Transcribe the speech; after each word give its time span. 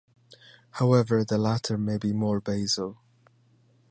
However, 0.79 1.23
the 1.23 1.37
later 1.37 1.77
may 1.77 1.99
be 1.99 2.11
more 2.11 2.41
basal. 2.41 2.97